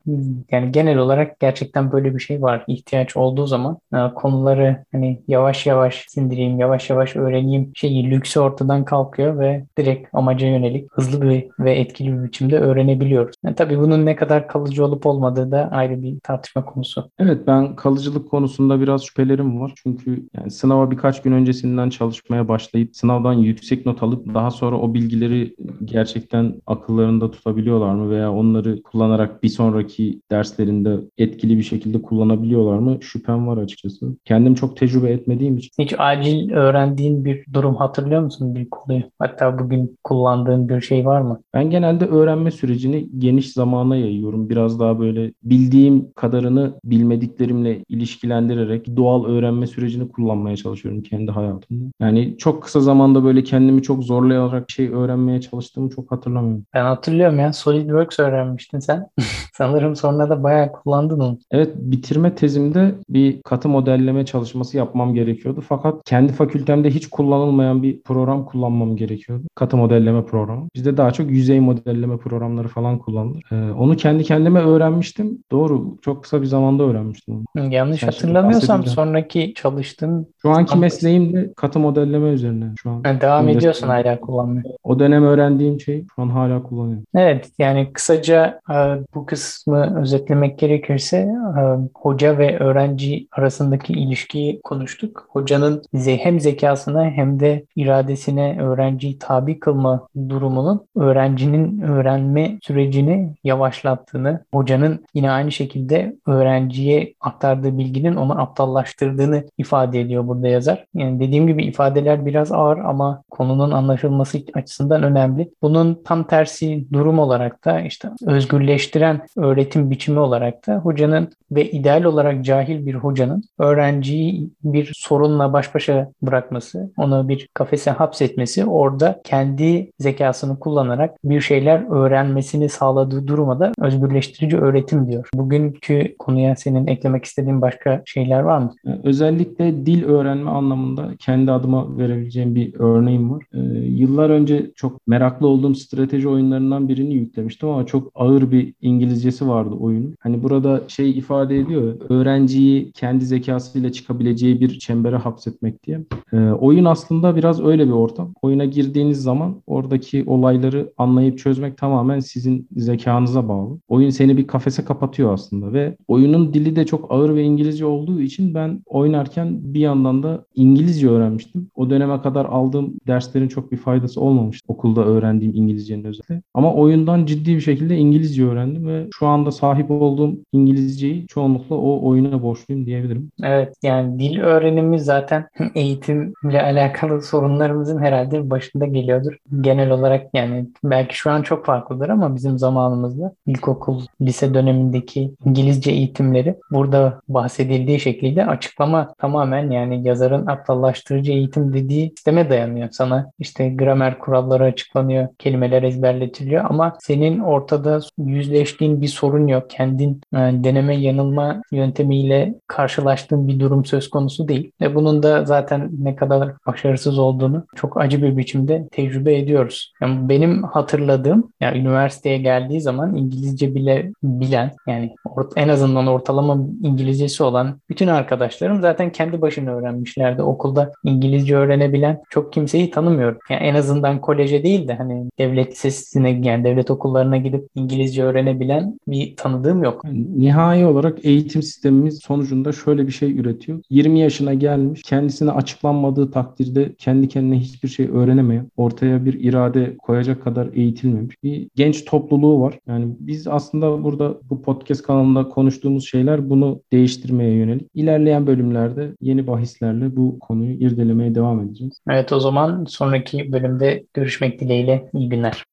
yani 0.51 0.71
genel 0.71 0.97
olarak 0.97 1.39
gerçekten 1.39 1.91
böyle 1.91 2.15
bir 2.15 2.19
şey 2.19 2.41
var. 2.41 2.63
İhtiyaç 2.67 3.17
olduğu 3.17 3.47
zaman 3.47 3.77
e, 3.93 3.97
konuları 4.15 4.85
hani 4.91 5.21
yavaş 5.27 5.65
yavaş 5.65 6.05
sindireyim, 6.07 6.59
yavaş 6.59 6.89
yavaş 6.89 7.15
öğreneyim 7.15 7.71
şeyi 7.75 8.11
lüksü 8.11 8.39
ortadan 8.39 8.85
kalkıyor 8.85 9.39
ve 9.39 9.65
direkt 9.77 10.09
amaca 10.13 10.47
yönelik 10.47 10.91
hızlı 10.91 11.21
bir 11.21 11.47
ve 11.59 11.75
etkili 11.75 12.13
bir 12.13 12.23
biçimde 12.23 12.59
öğrenebiliyoruz. 12.59 13.35
Yani 13.43 13.55
tabii 13.55 13.79
bunun 13.79 14.04
ne 14.05 14.15
kadar 14.15 14.47
kalıcı 14.47 14.85
olup 14.85 15.05
olmadığı 15.05 15.51
da 15.51 15.69
ayrı 15.71 16.03
bir 16.03 16.19
tartışma 16.19 16.65
konusu. 16.65 17.11
Evet 17.19 17.47
ben 17.47 17.75
kalıcılık 17.75 18.29
konusunda 18.29 18.79
biraz 18.81 19.03
şüphelerim 19.03 19.61
var. 19.61 19.73
Çünkü 19.75 20.27
yani 20.37 20.51
sınava 20.51 20.91
birkaç 20.91 21.21
gün 21.21 21.31
öncesinden 21.31 21.89
çalışmaya 21.89 22.47
başlayıp 22.47 22.95
sınavdan 22.95 23.33
yüksek 23.33 23.85
not 23.85 24.03
alıp 24.03 24.33
daha 24.33 24.51
sonra 24.51 24.77
o 24.77 24.93
bilgileri 24.93 25.55
gerçekten 25.85 26.61
akıllarında 26.67 27.31
tutabiliyorlar 27.31 27.95
mı 27.95 28.09
veya 28.09 28.33
onları 28.33 28.83
kullanarak 28.83 29.43
bir 29.43 29.49
sonraki 29.49 30.21
derslerinde 30.31 30.97
etkili 31.17 31.57
bir 31.57 31.63
şekilde 31.63 32.01
kullanabiliyorlar 32.01 32.79
mı? 32.79 32.97
Şüphem 33.01 33.47
var 33.47 33.57
açıkçası. 33.57 34.17
Kendim 34.25 34.55
çok 34.55 34.77
tecrübe 34.77 35.09
etmediğim 35.09 35.57
için. 35.57 35.83
Hiç 35.83 35.95
acil 35.97 36.51
öğrendiğin 36.51 37.25
bir 37.25 37.45
durum 37.53 37.75
hatırlıyor 37.75 38.21
musun 38.21 38.55
bir 38.55 38.69
konuyu? 38.69 39.03
Hatta 39.19 39.59
bugün 39.59 39.97
kullandığın 40.03 40.69
bir 40.69 40.81
şey 40.81 41.05
var 41.05 41.21
mı? 41.21 41.41
Ben 41.53 41.69
genelde 41.69 42.05
öğrenme 42.05 42.51
sürecini 42.51 43.09
geniş 43.17 43.53
zamana 43.53 43.94
kullanıma 43.95 44.05
yayıyorum. 44.05 44.49
Biraz 44.49 44.79
daha 44.79 44.99
böyle 44.99 45.31
bildiğim 45.43 46.13
kadarını 46.15 46.79
bilmediklerimle 46.83 47.83
ilişkilendirerek 47.89 48.97
doğal 48.97 49.25
öğrenme 49.25 49.67
sürecini 49.67 50.09
kullanmaya 50.09 50.57
çalışıyorum 50.57 51.01
kendi 51.01 51.31
hayatımda. 51.31 51.91
Yani 51.99 52.35
çok 52.37 52.63
kısa 52.63 52.79
zamanda 52.79 53.23
böyle 53.23 53.43
kendimi 53.43 53.81
çok 53.81 54.03
zorlayarak 54.03 54.71
şey 54.71 54.89
öğrenmeye 54.89 55.41
çalıştığımı 55.41 55.89
çok 55.89 56.11
hatırlamıyorum. 56.11 56.65
Ben 56.73 56.85
hatırlıyorum 56.85 57.39
ya 57.39 57.53
SolidWorks 57.53 58.19
öğrenmiştin 58.19 58.79
sen. 58.79 59.07
Sanırım 59.53 59.95
sonra 59.95 60.29
da 60.29 60.43
bayağı 60.43 60.71
kullandın 60.71 61.19
onu. 61.19 61.37
Evet 61.51 61.75
bitirme 61.75 62.35
tezimde 62.35 62.95
bir 63.09 63.41
katı 63.41 63.69
modelleme 63.69 64.25
çalışması 64.25 64.77
yapmam 64.77 65.13
gerekiyordu. 65.13 65.61
Fakat 65.61 65.95
kendi 66.05 66.33
fakültemde 66.33 66.89
hiç 66.89 67.07
kullanılmayan 67.07 67.83
bir 67.83 68.01
program 68.01 68.45
kullanmam 68.45 68.95
gerekiyordu. 68.95 69.43
Katı 69.55 69.77
modelleme 69.77 70.25
programı. 70.25 70.67
Bizde 70.75 70.97
daha 70.97 71.11
çok 71.11 71.31
yüzey 71.31 71.59
modelleme 71.59 72.17
programları 72.17 72.67
falan 72.67 72.99
kullanılır. 72.99 73.43
Ee, 73.51 73.71
onu 73.85 73.95
kendi 73.95 74.23
kendime 74.23 74.59
öğrenmiştim. 74.59 75.43
Doğru. 75.51 75.97
Çok 76.01 76.23
kısa 76.23 76.41
bir 76.41 76.47
zamanda 76.47 76.83
öğrenmiştim 76.83 77.45
onu. 77.55 77.73
Yanlış 77.73 77.99
Sen 77.99 78.07
hatırlamıyorsam 78.07 78.85
sonraki 78.85 79.53
çalıştığın 79.55 80.27
şu 80.41 80.49
anki 80.49 80.77
mesleğim 80.77 81.33
de 81.33 81.53
katı 81.55 81.79
modelleme 81.79 82.29
üzerine 82.29 82.65
şu 82.77 82.89
an. 82.89 83.01
Yani 83.05 83.21
devam 83.21 83.49
ediyorsun 83.49 83.87
hala 83.87 84.19
kullanmaya. 84.19 84.63
O 84.83 84.99
dönem 84.99 85.23
öğrendiğim 85.23 85.79
şey 85.79 86.05
şu 86.15 86.21
an 86.21 86.29
hala 86.29 86.63
kullanıyorum. 86.63 87.03
Evet 87.15 87.49
yani 87.59 87.93
kısaca 87.93 88.59
e, 88.69 88.75
bu 89.15 89.25
kısmı 89.25 90.01
özetlemek 90.01 90.59
gerekirse 90.59 91.17
e, 91.17 91.63
hoca 91.95 92.37
ve 92.37 92.59
öğrenci 92.59 93.27
arasındaki 93.31 93.93
ilişkiyi 93.93 94.61
konuştuk. 94.61 95.27
Hocanın 95.29 95.81
hem 96.05 96.39
zekasına 96.39 97.05
hem 97.05 97.39
de 97.39 97.65
iradesine 97.75 98.61
öğrenciyi 98.61 99.19
tabi 99.19 99.59
kılma 99.59 100.07
durumunun 100.29 100.85
öğrencinin 100.95 101.81
öğrenme 101.81 102.57
sürecini 102.61 103.35
yavaşlattığını, 103.75 104.45
hocanın 104.53 105.05
yine 105.13 105.31
aynı 105.31 105.51
şekilde 105.51 106.15
öğrenciye 106.27 107.13
aktardığı 107.21 107.77
bilginin 107.77 108.15
onu 108.15 108.41
aptallaştırdığını 108.41 109.43
ifade 109.57 110.01
ediyor 110.01 110.27
burada 110.27 110.47
yazar. 110.47 110.85
Yani 110.93 111.19
dediğim 111.19 111.47
gibi 111.47 111.65
ifadeler 111.65 112.25
biraz 112.25 112.51
ağır 112.51 112.77
ama 112.77 113.23
konunun 113.29 113.71
anlaşılması 113.71 114.37
açısından 114.53 115.03
önemli. 115.03 115.49
Bunun 115.61 116.01
tam 116.05 116.23
tersi 116.23 116.85
durum 116.93 117.19
olarak 117.19 117.65
da 117.65 117.81
işte 117.81 118.09
özgürleştiren 118.25 119.21
öğretim 119.37 119.91
biçimi 119.91 120.19
olarak 120.19 120.67
da 120.67 120.75
hocanın 120.75 121.29
ve 121.51 121.71
ideal 121.71 122.03
olarak 122.03 122.45
cahil 122.45 122.85
bir 122.85 122.93
hocanın 122.93 123.43
öğrenciyi 123.59 124.49
bir 124.63 124.91
sorunla 124.95 125.53
baş 125.53 125.75
başa 125.75 126.11
bırakması, 126.21 126.91
onu 126.97 127.27
bir 127.29 127.49
kafese 127.53 127.91
hapsetmesi, 127.91 128.65
orada 128.65 129.21
kendi 129.23 129.91
zekasını 129.99 130.59
kullanarak 130.59 131.15
bir 131.23 131.41
şeyler 131.41 131.83
öğrenmesini 131.91 132.69
sağladığı 132.69 133.27
duruma 133.27 133.59
da 133.59 133.64
özgürleştirici 133.79 134.57
öğretim 134.57 135.07
diyor. 135.07 135.29
Bugünkü 135.33 136.15
konuya 136.19 136.55
senin 136.55 136.87
eklemek 136.87 137.25
istediğin 137.25 137.61
başka 137.61 138.01
şeyler 138.05 138.39
var 138.39 138.57
mı? 138.57 138.73
Özellikle 139.03 139.85
dil 139.85 140.03
öğrenme 140.03 140.49
anlamında 140.51 141.11
kendi 141.19 141.51
adıma 141.51 141.97
verebileceğim 141.97 142.55
bir 142.55 142.73
örneğim 142.79 143.31
var. 143.31 143.43
Ee, 143.53 143.59
yıllar 143.79 144.29
önce 144.29 144.71
çok 144.75 145.07
meraklı 145.07 145.47
olduğum 145.47 145.75
strateji 145.75 146.27
oyunlarından 146.29 146.87
birini 146.87 147.13
yüklemiştim 147.13 147.69
ama 147.69 147.85
çok 147.85 148.11
ağır 148.15 148.51
bir 148.51 148.73
İngilizcesi 148.81 149.47
vardı 149.47 149.75
oyunun. 149.79 150.15
Hani 150.19 150.43
burada 150.43 150.81
şey 150.87 151.09
ifade 151.09 151.59
ediyor 151.59 151.95
öğrenciyi 152.09 152.91
kendi 152.91 153.25
zekasıyla 153.25 153.91
çıkabileceği 153.91 154.61
bir 154.61 154.79
çembere 154.79 155.15
hapsetmek 155.15 155.83
diye. 155.83 156.01
Ee, 156.33 156.37
oyun 156.37 156.85
aslında 156.85 157.35
biraz 157.35 157.65
öyle 157.65 157.87
bir 157.87 157.91
ortam. 157.91 158.33
Oyuna 158.41 158.65
girdiğiniz 158.65 159.23
zaman 159.23 159.55
oradaki 159.67 160.23
olayları 160.27 160.93
anlayıp 160.97 161.37
çözmek 161.37 161.77
tamamen 161.77 162.19
sizin 162.19 162.67
zekanıza 162.75 163.47
bağlı. 163.47 163.54
Oyun 163.87 164.09
seni 164.09 164.37
bir 164.37 164.47
kafese 164.47 164.85
kapatıyor 164.85 165.33
aslında 165.33 165.73
ve 165.73 165.97
oyunun 166.07 166.53
dili 166.53 166.75
de 166.75 166.85
çok 166.85 167.11
ağır 167.11 167.35
ve 167.35 167.43
İngilizce 167.43 167.85
olduğu 167.85 168.21
için 168.21 168.53
ben 168.53 168.81
oynarken 168.85 169.73
bir 169.73 169.79
yandan 169.79 170.23
da 170.23 170.45
İngilizce 170.55 171.09
öğrenmiştim. 171.09 171.69
O 171.75 171.89
döneme 171.89 172.21
kadar 172.21 172.45
aldığım 172.45 172.93
derslerin 173.07 173.47
çok 173.47 173.71
bir 173.71 173.77
faydası 173.77 174.21
olmamıştı. 174.21 174.65
Okulda 174.67 175.05
öğrendiğim 175.05 175.55
İngilizcenin 175.55 176.03
özellikle. 176.03 176.41
Ama 176.53 176.73
oyundan 176.73 177.25
ciddi 177.25 177.55
bir 177.55 177.61
şekilde 177.61 177.97
İngilizce 177.97 178.45
öğrendim 178.45 178.87
ve 178.87 179.07
şu 179.19 179.27
anda 179.27 179.51
sahip 179.51 179.91
olduğum 179.91 180.35
İngilizceyi 180.51 181.27
çoğunlukla 181.27 181.75
o 181.75 182.09
oyuna 182.09 182.43
borçluyum 182.43 182.85
diyebilirim. 182.85 183.31
Evet 183.43 183.73
yani 183.83 184.19
dil 184.19 184.39
öğrenimi 184.39 184.99
zaten 184.99 185.47
eğitimle 185.75 186.61
alakalı 186.61 187.21
sorunlarımızın 187.21 187.99
herhalde 187.99 188.49
başında 188.49 188.85
geliyordur. 188.85 189.37
Genel 189.61 189.91
olarak 189.91 190.27
yani 190.33 190.67
belki 190.83 191.17
şu 191.17 191.31
an 191.31 191.41
çok 191.41 191.65
farklıdır 191.65 192.09
ama 192.09 192.35
bizim 192.35 192.57
zamanımızda 192.57 193.35
ilkokul, 193.47 194.01
lise 194.21 194.53
dönemindeki 194.53 195.31
İngilizce 195.45 195.91
eğitimleri 195.91 196.55
burada 196.71 197.19
bahsedildiği 197.27 197.99
şekilde 197.99 198.45
açıklama 198.45 199.13
tamamen 199.17 199.69
yani 199.71 200.07
yazarın 200.07 200.47
aptallaştırıcı 200.47 201.31
eğitim 201.31 201.73
dediği 201.73 202.09
sisteme 202.09 202.49
dayanıyor. 202.49 202.89
Sana 202.91 203.31
işte 203.39 203.69
gramer 203.69 204.19
kuralları 204.19 204.63
açıklanıyor, 204.63 205.27
kelimeler 205.39 205.83
ezberletiliyor 205.83 206.65
ama 206.69 206.97
senin 206.99 207.39
ortada 207.39 207.99
yüzleştiğin 208.17 209.01
bir 209.01 209.07
sorun 209.07 209.47
yok. 209.47 209.69
Kendin 209.69 210.21
yani 210.33 210.63
deneme 210.63 210.95
yanılma 210.95 211.61
yöntemiyle 211.71 212.55
karşılaştığın 212.67 213.47
bir 213.47 213.59
durum 213.59 213.85
söz 213.85 214.09
konusu 214.09 214.47
değil. 214.47 214.71
Ve 214.81 214.95
bunun 214.95 215.23
da 215.23 215.45
zaten 215.45 215.89
ne 215.99 216.15
kadar 216.15 216.51
başarısız 216.67 217.19
olduğunu 217.19 217.65
çok 217.75 218.01
acı 218.01 218.23
bir 218.23 218.37
biçimde 218.37 218.87
tecrübe 218.91 219.37
ediyoruz. 219.37 219.93
Yani 220.01 220.29
benim 220.29 220.63
hatırladığım 220.63 221.51
yani 221.59 221.77
üniversiteye 221.77 222.37
geldiği 222.37 222.81
zaman 222.81 223.15
İngilizce 223.35 223.75
bile 223.75 224.11
bilen 224.23 224.71
yani 224.87 225.15
en 225.55 225.69
azından 225.69 226.07
ortalama 226.07 226.57
İngilizcesi 226.83 227.43
olan 227.43 227.79
bütün 227.89 228.07
arkadaşlarım 228.07 228.81
zaten 228.81 229.11
kendi 229.11 229.41
başına 229.41 229.71
öğrenmişlerdi. 229.71 230.41
Okulda 230.41 230.91
İngilizce 231.03 231.55
öğrenebilen 231.55 232.21
çok 232.29 232.53
kimseyi 232.53 232.91
tanımıyorum. 232.91 233.37
Yani 233.49 233.61
en 233.61 233.75
azından 233.75 234.21
koleje 234.21 234.63
değil 234.63 234.87
de 234.87 234.93
hani 234.93 235.29
devlet 235.39 235.71
lisesine 235.71 236.29
yani 236.43 236.63
devlet 236.63 236.91
okullarına 236.91 237.37
gidip 237.37 237.67
İngilizce 237.75 238.23
öğrenebilen 238.23 238.99
bir 239.07 239.35
tanıdığım 239.35 239.83
yok. 239.83 240.01
Nihai 240.35 240.85
olarak 240.85 241.25
eğitim 241.25 241.63
sistemimiz 241.63 242.19
sonucunda 242.23 242.71
şöyle 242.71 243.07
bir 243.07 243.11
şey 243.11 243.39
üretiyor. 243.39 243.81
20 243.89 244.19
yaşına 244.19 244.53
gelmiş, 244.53 245.01
kendisine 245.05 245.51
açıklanmadığı 245.51 246.31
takdirde 246.31 246.95
kendi 246.97 247.27
kendine 247.27 247.59
hiçbir 247.59 247.89
şey 247.89 248.09
öğrenemeyen, 248.13 248.71
ortaya 248.77 249.25
bir 249.25 249.33
irade 249.33 249.97
koyacak 249.97 250.43
kadar 250.43 250.67
eğitilmemiş 250.73 251.43
bir 251.43 251.67
genç 251.75 252.05
topluluğu 252.05 252.61
var. 252.61 252.79
Yani 252.87 253.07
biz 253.27 253.47
aslında 253.47 254.03
burada 254.03 254.37
bu 254.49 254.61
podcast 254.61 255.03
kanalında 255.03 255.49
konuştuğumuz 255.49 256.09
şeyler 256.09 256.49
bunu 256.49 256.81
değiştirmeye 256.91 257.51
yönelik. 257.51 257.87
İlerleyen 257.93 258.47
bölümlerde 258.47 259.11
yeni 259.21 259.47
bahislerle 259.47 260.15
bu 260.15 260.39
konuyu 260.39 260.73
irdelemeye 260.73 261.35
devam 261.35 261.61
edeceğiz. 261.61 262.01
Evet 262.09 262.33
o 262.33 262.39
zaman 262.39 262.85
sonraki 262.85 263.51
bölümde 263.51 264.03
görüşmek 264.13 264.59
dileğiyle. 264.59 265.09
İyi 265.13 265.29
günler. 265.29 265.63